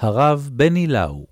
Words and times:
הרב 0.00 0.48
בני 0.52 0.86
לאו 0.86 1.26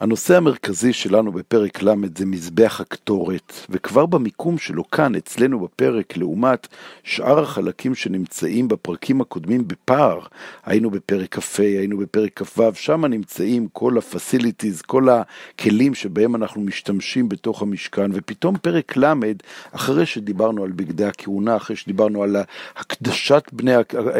הנושא 0.00 0.36
המרכזי 0.36 0.92
שלנו 0.92 1.32
בפרק 1.32 1.82
ל' 1.82 1.94
זה 2.18 2.26
מזבח 2.26 2.80
הקטורת, 2.80 3.52
וכבר 3.70 4.06
במיקום 4.06 4.58
שלו 4.58 4.90
כאן, 4.90 5.14
אצלנו 5.14 5.60
בפרק, 5.60 6.16
לעומת 6.16 6.66
שאר 7.04 7.38
החלקים 7.38 7.94
שנמצאים 7.94 8.68
בפרקים 8.68 9.20
הקודמים 9.20 9.68
בפער, 9.68 10.20
היינו 10.64 10.90
בפרק 10.90 11.38
כ"ה, 11.38 11.62
היינו 11.62 11.98
בפרק 11.98 12.42
כ"ו, 12.42 12.74
שם 12.74 13.04
נמצאים 13.04 13.68
כל 13.72 13.98
ה-facilities, 13.98 14.82
כל 14.86 15.08
הכלים 15.08 15.94
שבהם 15.94 16.36
אנחנו 16.36 16.60
משתמשים 16.60 17.28
בתוך 17.28 17.62
המשכן, 17.62 18.10
ופתאום 18.14 18.56
פרק 18.56 18.96
ל', 18.96 19.12
אחרי 19.72 20.06
שדיברנו 20.06 20.64
על 20.64 20.72
בגדי 20.72 21.04
הכהונה, 21.04 21.56
אחרי 21.56 21.76
שדיברנו 21.76 22.22
על 22.22 22.36
הקדשת 22.76 23.44
בני 23.52 23.72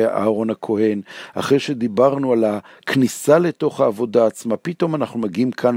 אהרון 0.06 0.50
הכהן, 0.50 1.00
אחרי 1.34 1.58
שדיברנו 1.58 2.32
על 2.32 2.44
הכניסה 2.44 3.38
לתוך 3.38 3.80
העבודה 3.80 4.26
עצמה, 4.26 4.56
פתאום 4.56 4.94
אנחנו 4.94 5.20
מגיעים 5.20 5.50
כאן 5.50 5.65
כאן 5.66 5.76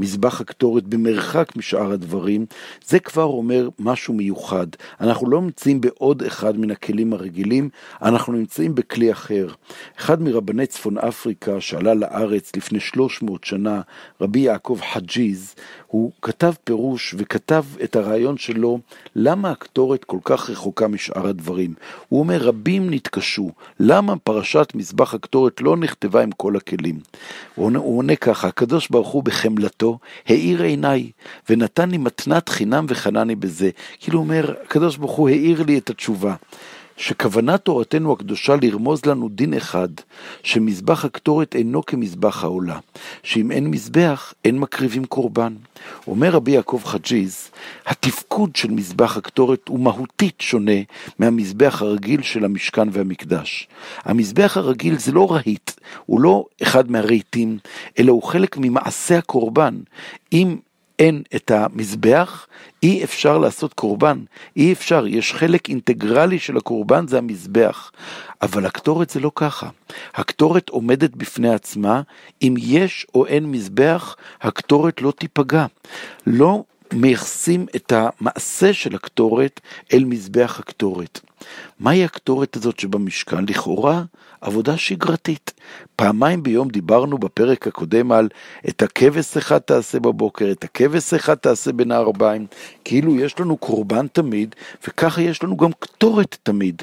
למזבח 0.00 0.40
הקטורת 0.40 0.84
במרחק 0.84 1.56
משאר 1.56 1.92
הדברים, 1.92 2.46
זה 2.86 2.98
כבר 2.98 3.24
אומר 3.24 3.68
משהו 3.78 4.14
מיוחד. 4.14 4.66
אנחנו 5.00 5.30
לא 5.30 5.40
נמצאים 5.40 5.80
בעוד 5.80 6.22
אחד 6.22 6.58
מן 6.58 6.70
הכלים 6.70 7.12
הרגילים, 7.12 7.68
אנחנו 8.02 8.32
נמצאים 8.32 8.74
בכלי 8.74 9.12
אחר. 9.12 9.48
אחד 9.98 10.22
מרבני 10.22 10.66
צפון 10.66 10.98
אפריקה 10.98 11.60
שעלה 11.60 11.94
לארץ 11.94 12.56
לפני 12.56 12.80
300 12.80 13.44
שנה, 13.44 13.80
רבי 14.20 14.40
יעקב 14.40 14.78
חג'יז, 14.92 15.54
הוא 15.86 16.12
כתב 16.22 16.52
פירוש 16.64 17.14
וכתב 17.18 17.64
את 17.84 17.96
הרעיון 17.96 18.36
שלו, 18.36 18.78
למה 19.16 19.50
הקטורת 19.50 20.04
כל 20.04 20.18
כך 20.24 20.50
רחוקה 20.50 20.88
משאר 20.88 21.26
הדברים. 21.26 21.74
הוא 22.08 22.20
אומר, 22.20 22.38
רבים 22.38 22.90
נתקשו, 22.90 23.50
למה 23.80 24.16
פרשת 24.16 24.72
מזבח 24.74 25.14
הקטורת 25.14 25.60
לא 25.60 25.76
נכתבה 25.76 26.22
עם 26.22 26.30
כל 26.32 26.56
הכלים? 26.56 27.00
הוא 27.54 27.66
עונה, 27.66 27.78
הוא 27.78 27.98
עונה 27.98 28.16
ככה, 28.16 28.48
הקדוש 28.48 28.88
ברוך 28.88 29.08
הוא 29.08 29.23
בחמלתו 29.24 29.98
האיר 30.26 30.62
עיניי, 30.62 31.10
ונתן 31.50 31.90
לי 31.90 31.98
מתנת 31.98 32.48
חינם 32.48 32.86
וחנני 32.88 33.34
בזה. 33.34 33.70
כאילו 34.00 34.18
אומר, 34.18 34.54
הקדוש 34.64 34.96
ברוך 34.96 35.12
הוא 35.12 35.28
האיר 35.28 35.62
לי 35.62 35.78
את 35.78 35.90
התשובה. 35.90 36.34
שכוונת 36.96 37.60
תורתנו 37.60 38.12
הקדושה 38.12 38.56
לרמוז 38.62 39.06
לנו 39.06 39.28
דין 39.28 39.54
אחד, 39.54 39.88
שמזבח 40.42 41.04
הקטורת 41.04 41.54
אינו 41.54 41.86
כמזבח 41.86 42.44
העולה, 42.44 42.78
שאם 43.22 43.50
אין 43.50 43.66
מזבח, 43.66 44.34
אין 44.44 44.58
מקריבים 44.58 45.04
קורבן. 45.04 45.54
אומר 46.06 46.30
רבי 46.30 46.50
יעקב 46.50 46.80
חג'יז, 46.84 47.50
התפקוד 47.86 48.56
של 48.56 48.70
מזבח 48.70 49.16
הקטורת 49.16 49.68
הוא 49.68 49.80
מהותית 49.80 50.40
שונה 50.40 50.80
מהמזבח 51.18 51.82
הרגיל 51.82 52.22
של 52.22 52.44
המשכן 52.44 52.88
והמקדש. 52.92 53.68
המזבח 54.04 54.56
הרגיל 54.56 54.98
זה 54.98 55.12
לא 55.12 55.32
רהיט, 55.32 55.70
הוא 56.06 56.20
לא 56.20 56.44
אחד 56.62 56.90
מהרהיטים, 56.90 57.58
אלא 57.98 58.12
הוא 58.12 58.22
חלק 58.22 58.56
ממעשה 58.56 59.18
הקורבן. 59.18 59.74
אם 60.32 60.56
אין 60.98 61.22
את 61.36 61.50
המזבח, 61.50 62.46
אי 62.82 63.04
אפשר 63.04 63.38
לעשות 63.38 63.74
קורבן, 63.74 64.18
אי 64.56 64.72
אפשר, 64.72 65.06
יש 65.06 65.32
חלק 65.32 65.68
אינטגרלי 65.68 66.38
של 66.38 66.56
הקורבן, 66.56 67.08
זה 67.08 67.18
המזבח. 67.18 67.92
אבל 68.42 68.66
הקטורת 68.66 69.10
זה 69.10 69.20
לא 69.20 69.30
ככה. 69.34 69.68
הקטורת 70.14 70.68
עומדת 70.68 71.10
בפני 71.16 71.54
עצמה, 71.54 72.02
אם 72.42 72.54
יש 72.58 73.06
או 73.14 73.26
אין 73.26 73.50
מזבח, 73.50 74.16
הקטורת 74.42 75.02
לא 75.02 75.10
תיפגע. 75.10 75.66
לא 76.26 76.64
מייחסים 76.92 77.66
את 77.76 77.92
המעשה 77.96 78.72
של 78.72 78.94
הקטורת 78.94 79.60
אל 79.92 80.04
מזבח 80.04 80.56
הקטורת. 80.58 81.20
מהי 81.80 82.04
הקטורת 82.04 82.56
הזאת 82.56 82.80
שבמשכן? 82.80 83.44
לכאורה 83.48 84.02
עבודה 84.40 84.76
שגרתית. 84.76 85.52
פעמיים 85.96 86.42
ביום 86.42 86.68
דיברנו 86.68 87.18
בפרק 87.18 87.66
הקודם 87.66 88.12
על 88.12 88.28
את 88.68 88.82
הכבש 88.82 89.36
אחד 89.36 89.58
תעשה 89.58 90.00
בבוקר, 90.00 90.50
את 90.50 90.64
הכבש 90.64 91.14
אחד 91.14 91.34
תעשה 91.34 91.72
בין 91.72 91.90
הערביים, 91.90 92.46
כאילו 92.84 93.16
יש 93.16 93.40
לנו 93.40 93.56
קורבן 93.56 94.06
תמיד, 94.06 94.54
וככה 94.88 95.22
יש 95.22 95.42
לנו 95.42 95.56
גם 95.56 95.70
קטורת 95.78 96.36
תמיד. 96.42 96.82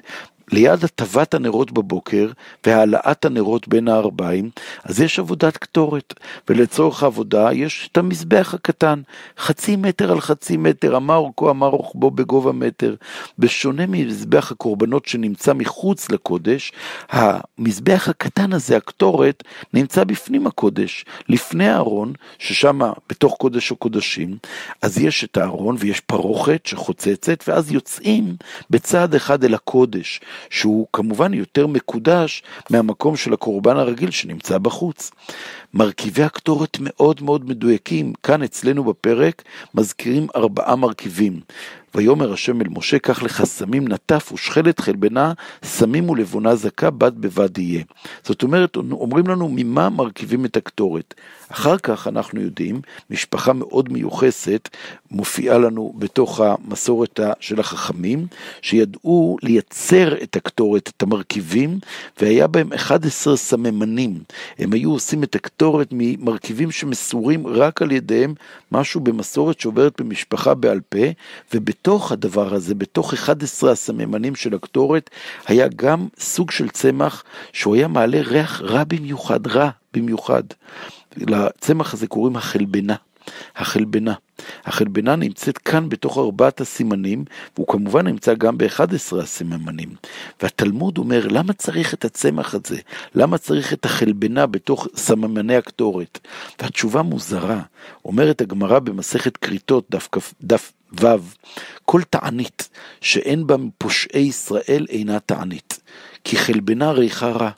ליד 0.52 0.84
הטבת 0.84 1.34
הנרות 1.34 1.72
בבוקר 1.72 2.32
והעלאת 2.66 3.26
הנרות 3.26 3.68
בין 3.68 3.88
הערביים, 3.88 4.50
אז 4.84 5.02
יש 5.02 5.20
עבודת 5.20 5.58
קטורת, 5.58 6.14
ולצורך 6.50 7.04
העבודה 7.04 7.54
יש 7.54 7.90
את 7.92 7.98
המזבח 7.98 8.54
הקטן, 8.54 9.02
חצי 9.38 9.76
מטר 9.76 10.12
על 10.12 10.22
חצי 10.22 10.58
מטר, 10.58 10.98
אמר 10.98 11.16
אורכו 11.16 11.50
אמר 11.50 11.68
רוחבו 11.68 12.12
בגובה 12.12 12.52
מטר. 12.52 12.96
בשונה 13.40 13.86
ממזבח 13.88 14.52
הקורבנות 14.52 15.06
שנמצא 15.06 15.54
מחוץ 15.54 16.12
לקודש, 16.12 16.72
המזבח 17.10 18.08
הקטן 18.10 18.54
הזה, 18.54 18.78
הקטורת, 18.78 19.44
נמצא 19.74 20.04
בפנים 20.04 20.48
הקודש, 20.48 21.06
לפני 21.30 21.70
הארון, 21.70 22.14
ששם 22.40 22.80
בתוך 23.10 23.36
קודש 23.40 23.72
הקודשים, 23.72 24.38
אז 24.82 24.98
יש 24.98 25.24
את 25.24 25.38
הארון 25.38 25.76
ויש 25.80 26.00
פרוכת 26.00 26.66
שחוצצת, 26.66 27.44
ואז 27.48 27.72
יוצאים 27.72 28.36
בצעד 28.70 29.16
אחד 29.16 29.44
אל 29.44 29.54
הקודש. 29.54 30.22
שהוא 30.50 30.88
כמובן 30.94 31.34
יותר 31.34 31.68
מקודש 31.68 32.44
מהמקום 32.70 33.16
של 33.16 33.34
הקורבן 33.34 33.78
הרגיל 33.78 34.12
שנמצא 34.12 34.58
בחוץ. 34.58 35.12
מרכיבי 35.74 36.24
הקטורת 36.24 36.78
מאוד 36.80 37.24
מאוד 37.24 37.50
מדויקים, 37.50 38.14
כאן 38.24 38.44
אצלנו 38.44 38.84
בפרק 38.84 39.44
מזכירים 39.76 40.28
ארבעה 40.36 40.76
מרכיבים. 40.76 41.40
ויאמר 41.96 42.34
השם 42.34 42.62
אל 42.62 42.68
משה, 42.70 43.00
קח 43.00 43.24
לך 43.24 43.44
סמים 43.44 43.88
נטף 43.88 44.32
ושכלת 44.34 44.80
חלבנה, 44.80 45.34
סמים 45.64 46.10
ולבונה 46.10 46.56
זכה, 46.56 46.90
בד 46.90 47.18
בבד 47.18 47.58
יהיה. 47.58 47.84
זאת 48.24 48.44
אומרת, 48.44 48.76
אומרים 48.76 49.28
לנו 49.28 49.50
ממה 49.52 49.90
מרכיבים 49.90 50.46
את 50.46 50.58
הקטורת. 50.58 51.14
אחר 51.52 51.78
כך 51.78 52.08
אנחנו 52.08 52.42
יודעים, 52.42 52.82
משפחה 53.10 53.54
מאוד 53.54 53.92
מיוחסת 53.92 54.70
מופיעה 55.12 55.58
לנו 55.58 55.94
בתוך 55.98 56.40
המסורת 56.40 57.20
של 57.40 57.60
החכמים, 57.60 58.28
שידעו 58.62 59.38
לייצר 59.44 60.24
את 60.24 60.36
הקטורת, 60.36 60.92
את 60.98 61.04
המרכיבים, 61.04 61.80
והיה 62.20 62.48
בהם 62.48 62.74
11 62.74 63.38
סממנים. 63.38 64.20
הם 64.60 64.74
היו 64.74 64.92
עושים 64.92 65.24
את 65.24 65.36
הקטורת 65.36 65.88
ממרכיבים 65.92 66.72
שמסורים 66.72 67.48
רק 67.48 67.82
על 67.82 67.92
ידיהם, 67.92 68.34
משהו 68.72 69.02
במסורת 69.02 69.60
שעוברת 69.60 70.02
במשפחה 70.02 70.54
בעל 70.54 70.80
פה, 70.90 71.06
ובתוך 71.82 72.12
הדבר 72.12 72.54
הזה, 72.54 72.76
בתוך 72.76 73.14
11 73.14 73.72
הסממנים 73.72 74.36
של 74.36 74.56
הקטורת, 74.56 75.10
היה 75.48 75.68
גם 75.76 76.08
סוג 76.20 76.52
של 76.52 76.70
צמח 76.70 77.24
שהוא 77.54 77.76
היה 77.76 77.88
מעלה 77.88 78.22
ריח 78.22 78.62
רע 78.62 78.84
במיוחד, 78.84 79.48
רע 79.48 79.70
במיוחד. 79.94 80.44
לצמח 81.18 81.94
הזה 81.94 82.08
קוראים 82.08 82.36
החלבנה. 82.36 82.96
החלבנה. 83.56 84.14
החלבנה 84.66 85.16
נמצאת 85.16 85.58
כאן 85.58 85.90
בתוך 85.90 86.18
ארבעת 86.18 86.62
הסימנים, 86.62 87.26
והוא 87.56 87.68
כמובן 87.68 88.08
נמצא 88.08 88.34
גם 88.34 88.58
ב-11 88.58 89.18
הסימנים. 89.22 89.90
והתלמוד 90.42 90.98
אומר, 90.98 91.28
למה 91.28 91.54
צריך 91.54 91.94
את 91.94 92.06
הצמח 92.06 92.54
הזה? 92.54 92.78
למה 93.16 93.38
צריך 93.38 93.74
את 93.74 93.86
החלבנה 93.86 94.46
בתוך 94.46 94.88
סממני 94.96 95.56
הקטורת? 95.56 96.20
והתשובה 96.62 97.02
מוזרה. 97.02 97.62
אומרת 98.06 98.42
הגמרא 98.42 98.80
במסכת 98.80 99.38
כריתות, 99.38 99.86
דף, 99.92 100.10
דף 100.44 100.74
ו', 101.02 101.06
כל 101.86 102.02
תענית 102.10 102.70
שאין 103.02 103.48
בה 103.48 103.56
פושעי 103.78 104.22
ישראל 104.22 104.86
אינה 104.90 105.20
תענית, 105.20 105.80
כי 106.24 106.38
חלבנה 106.38 106.92
ריחה 106.92 107.30
רע, 107.30 107.50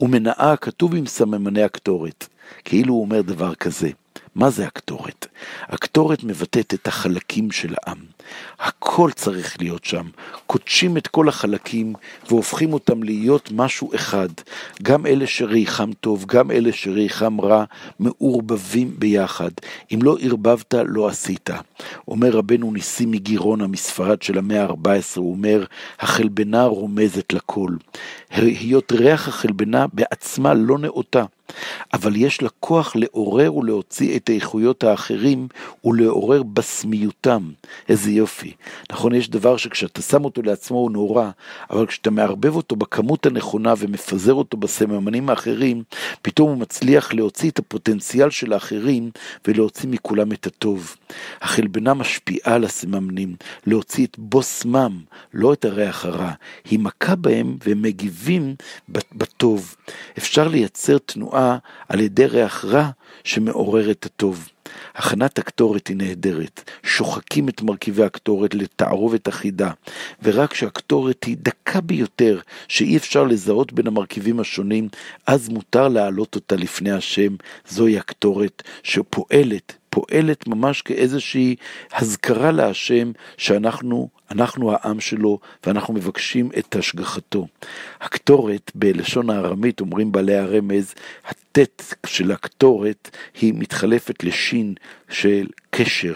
ומנעה 0.00 0.56
כתוב 0.56 0.94
עם 0.94 1.06
סממני 1.06 1.62
הקטורת. 1.62 2.28
כאילו 2.64 2.94
הוא 2.94 3.02
אומר 3.02 3.22
דבר 3.22 3.54
כזה. 3.54 3.90
מה 4.34 4.50
זה 4.50 4.66
הקטורת? 4.66 5.26
הקטורת 5.62 6.24
מבטאת 6.24 6.74
את 6.74 6.86
החלקים 6.86 7.50
של 7.50 7.74
העם. 7.82 8.13
הכל 8.60 9.10
צריך 9.14 9.56
להיות 9.60 9.84
שם. 9.84 10.06
קודשים 10.46 10.96
את 10.96 11.06
כל 11.06 11.28
החלקים 11.28 11.92
והופכים 12.28 12.72
אותם 12.72 13.02
להיות 13.02 13.48
משהו 13.52 13.94
אחד. 13.94 14.28
גם 14.82 15.06
אלה 15.06 15.26
שריחם 15.26 15.90
טוב, 16.00 16.24
גם 16.26 16.50
אלה 16.50 16.72
שריחם 16.72 17.40
רע, 17.40 17.64
מעורבבים 18.00 18.94
ביחד. 18.98 19.50
אם 19.94 19.98
לא 20.02 20.16
ערבבת, 20.20 20.74
לא 20.86 21.08
עשית. 21.08 21.50
אומר 22.08 22.30
רבנו 22.30 22.72
ניסים 22.72 23.10
מגירונה 23.10 23.66
מספרד 23.66 24.22
של 24.22 24.38
המאה 24.38 24.64
ה-14, 24.64 25.16
הוא 25.16 25.32
אומר, 25.32 25.64
החלבנה 26.00 26.64
רומזת 26.64 27.32
לכל. 27.32 27.70
היות 28.30 28.92
ריח 28.92 29.28
החלבנה 29.28 29.86
בעצמה 29.92 30.54
לא 30.54 30.78
נאותה. 30.78 31.24
אבל 31.92 32.16
יש 32.16 32.42
לה 32.42 32.48
כוח 32.60 32.96
לעורר 32.96 33.54
ולהוציא 33.54 34.16
את 34.16 34.28
האיכויות 34.28 34.84
האחרים 34.84 35.48
ולעורר 35.84 36.42
בסמיותם. 36.42 37.50
איזה 37.88 38.10
יופי. 38.14 38.52
נכון, 38.92 39.14
יש 39.14 39.30
דבר 39.30 39.56
שכשאתה 39.56 40.02
שם 40.02 40.24
אותו 40.24 40.42
לעצמו 40.42 40.78
הוא 40.78 40.90
נורא, 40.90 41.30
אבל 41.70 41.86
כשאתה 41.86 42.10
מערבב 42.10 42.56
אותו 42.56 42.76
בכמות 42.76 43.26
הנכונה 43.26 43.74
ומפזר 43.78 44.34
אותו 44.34 44.56
בסממנים 44.56 45.30
האחרים, 45.30 45.82
פתאום 46.22 46.50
הוא 46.50 46.58
מצליח 46.58 47.14
להוציא 47.14 47.50
את 47.50 47.58
הפוטנציאל 47.58 48.30
של 48.30 48.52
האחרים 48.52 49.10
ולהוציא 49.48 49.88
מכולם 49.88 50.32
את 50.32 50.46
הטוב. 50.46 50.96
החלבנה 51.40 51.94
משפיעה 51.94 52.54
על 52.54 52.64
הסממנים, 52.64 53.36
להוציא 53.66 54.06
את 54.06 54.18
בוסמם, 54.18 55.00
לא 55.34 55.52
את 55.52 55.64
הריח 55.64 56.04
הרע. 56.04 56.30
היא 56.64 56.78
מכה 56.78 57.16
בהם 57.16 57.56
והם 57.66 57.82
מגיבים 57.82 58.54
בטוב. 58.88 59.76
אפשר 60.18 60.48
לייצר. 60.48 60.94
תנועה 61.06 61.58
על 61.88 62.00
ידי 62.00 62.26
ריח 62.26 62.64
רע 62.64 62.90
שמעורר 63.24 63.90
את 63.90 64.06
הטוב. 64.06 64.48
הכנת 64.94 65.38
הקטורת 65.38 65.86
היא 65.86 65.96
נהדרת, 65.96 66.70
שוחקים 66.82 67.48
את 67.48 67.62
מרכיבי 67.62 68.04
הקטורת 68.04 68.54
לתערובת 68.54 69.28
אחידה, 69.28 69.70
ורק 70.22 70.50
כשהקטורת 70.52 71.24
היא 71.24 71.36
דקה 71.40 71.80
ביותר, 71.80 72.40
שאי 72.68 72.96
אפשר 72.96 73.24
לזהות 73.24 73.72
בין 73.72 73.86
המרכיבים 73.86 74.40
השונים, 74.40 74.88
אז 75.26 75.48
מותר 75.48 75.88
להעלות 75.88 76.34
אותה 76.34 76.56
לפני 76.56 76.92
השם, 76.92 77.34
זוהי 77.68 77.98
הקטורת 77.98 78.62
שפועלת 78.82 79.72
פועלת 79.94 80.48
ממש 80.48 80.82
כאיזושהי 80.82 81.56
הזכרה 81.92 82.52
להשם 82.52 83.12
שאנחנו 83.36 84.08
אנחנו 84.30 84.72
העם 84.72 85.00
שלו 85.00 85.38
ואנחנו 85.66 85.94
מבקשים 85.94 86.50
את 86.58 86.76
השגחתו. 86.76 87.46
הקטורת 88.00 88.70
בלשון 88.74 89.30
הארמית 89.30 89.80
אומרים 89.80 90.12
בעלי 90.12 90.36
הרמז, 90.36 90.94
הטית 91.54 91.94
של 92.06 92.32
הקטורת 92.32 93.10
היא 93.40 93.54
מתחלפת 93.56 94.24
לשין 94.24 94.74
של 95.08 95.46
קשר, 95.70 96.14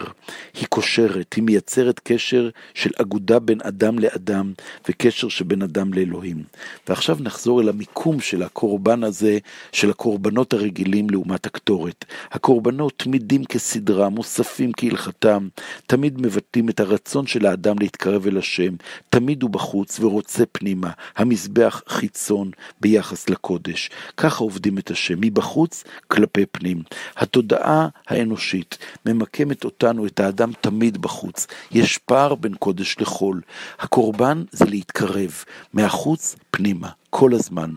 היא 0.53 0.67
קושרת, 0.69 1.33
היא 1.33 1.43
מייצרת 1.43 1.99
קשר 2.03 2.49
של 2.73 2.89
אגודה 3.01 3.39
בין 3.39 3.59
אדם 3.63 3.99
לאדם 3.99 4.53
וקשר 4.89 5.29
שבין 5.29 5.61
אדם 5.61 5.93
לאלוהים. 5.93 6.43
ועכשיו 6.87 7.17
נחזור 7.19 7.61
אל 7.61 7.69
המיקום 7.69 8.19
של 8.19 8.43
הקורבן 8.43 9.03
הזה, 9.03 9.37
של 9.71 9.89
הקורבנות 9.89 10.53
הרגילים 10.53 11.09
לעומת 11.09 11.45
הקטורת. 11.45 12.05
הקורבנות 12.31 12.93
תמידים 12.97 13.45
כסדרה, 13.45 14.09
מוספים 14.09 14.71
כהלכתם, 14.77 15.47
תמיד 15.87 16.21
מבטאים 16.21 16.69
את 16.69 16.79
הרצון 16.79 17.27
של 17.27 17.45
האדם 17.45 17.79
להתקרב 17.79 18.27
אל 18.27 18.37
השם, 18.37 18.75
תמיד 19.09 19.43
הוא 19.43 19.49
בחוץ 19.49 19.99
ורוצה 19.99 20.43
פנימה, 20.51 20.91
המזבח 21.15 21.81
חיצון 21.87 22.51
ביחס 22.81 23.29
לקודש. 23.29 23.89
ככה 24.17 24.43
עובדים 24.43 24.77
את 24.77 24.91
השם, 24.91 25.21
מבחוץ 25.29 25.83
כלפי 26.07 26.45
פנים. 26.45 26.83
התודעה 27.17 27.87
האנושית 28.07 28.77
ממקמת 29.05 29.63
אותנו, 29.65 30.05
את 30.05 30.19
האדם, 30.19 30.51
תמיד 30.61 30.97
בחוץ. 30.97 31.47
יש 31.71 31.97
פער 31.97 32.35
בין 32.35 32.53
קודש 32.53 32.95
לחול. 32.99 33.41
הקורבן 33.79 34.43
זה 34.51 34.65
להתקרב, 34.65 35.43
מהחוץ 35.73 36.35
פנימה. 36.51 36.89
כל 37.09 37.33
הזמן, 37.33 37.73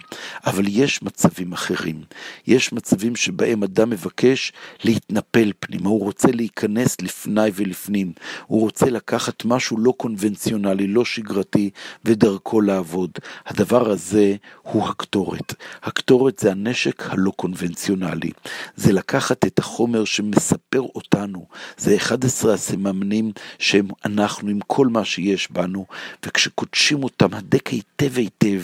אבל 0.46 0.64
יש 0.68 1.02
מצבים 1.02 1.52
אחרים. 1.52 2.02
יש 2.46 2.72
מצבים 2.72 3.16
שבהם 3.16 3.62
אדם 3.62 3.90
מבקש 3.90 4.52
להתנפל 4.84 5.52
פנימה, 5.60 5.88
הוא 5.88 6.00
רוצה 6.00 6.28
להיכנס 6.32 7.00
לפני 7.00 7.50
ולפנים, 7.54 8.12
הוא 8.46 8.60
רוצה 8.60 8.90
לקחת 8.90 9.44
משהו 9.44 9.78
לא 9.78 9.94
קונבנציונלי, 9.96 10.86
לא 10.86 11.04
שגרתי, 11.04 11.70
ודרכו 12.04 12.60
לעבוד. 12.60 13.10
הדבר 13.46 13.90
הזה 13.90 14.36
הוא 14.62 14.88
הקטורת. 14.88 15.54
הקטורת 15.82 16.38
זה 16.38 16.50
הנשק 16.50 17.02
הלא 17.06 17.32
קונבנציונלי. 17.36 18.30
זה 18.76 18.92
לקחת 18.92 19.46
את 19.46 19.58
החומר 19.58 20.04
שמספר 20.04 20.80
אותנו. 20.80 21.46
זה 21.76 21.96
11 21.96 22.54
הסממנים 22.54 23.32
שהם 23.58 23.88
אנחנו 24.04 24.48
עם 24.48 24.58
כל 24.66 24.88
מה 24.88 25.04
שיש 25.04 25.50
בנו, 25.50 25.86
וכשקודשים 26.26 27.04
אותם 27.04 27.34
הדק 27.34 27.66
היטב 27.66 28.18
היטב, 28.18 28.62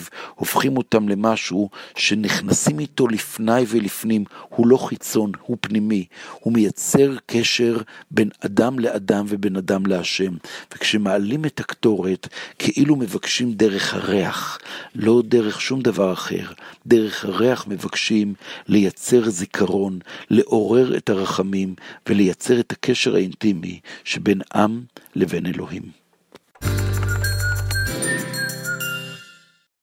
הופכים 0.58 0.76
אותם 0.76 1.08
למשהו 1.08 1.70
שנכנסים 1.96 2.78
איתו 2.78 3.08
לפני 3.08 3.62
ולפנים, 3.68 4.24
הוא 4.48 4.66
לא 4.66 4.76
חיצון, 4.76 5.32
הוא 5.42 5.56
פנימי, 5.60 6.04
הוא 6.40 6.52
מייצר 6.52 7.16
קשר 7.26 7.76
בין 8.10 8.30
אדם 8.46 8.78
לאדם 8.78 9.24
ובין 9.28 9.56
אדם 9.56 9.86
להשם. 9.86 10.32
וכשמעלים 10.74 11.44
את 11.44 11.60
הקטורת, 11.60 12.28
כאילו 12.58 12.96
מבקשים 12.96 13.52
דרך 13.52 13.94
הריח, 13.94 14.58
לא 14.94 15.22
דרך 15.24 15.60
שום 15.60 15.82
דבר 15.82 16.12
אחר. 16.12 16.52
דרך 16.86 17.24
הריח 17.24 17.66
מבקשים 17.68 18.34
לייצר 18.68 19.30
זיכרון, 19.30 19.98
לעורר 20.30 20.96
את 20.96 21.10
הרחמים 21.10 21.74
ולייצר 22.08 22.60
את 22.60 22.72
הקשר 22.72 23.14
האינטימי 23.14 23.80
שבין 24.04 24.40
עם 24.54 24.82
לבין 25.14 25.46
אלוהים. 25.46 25.97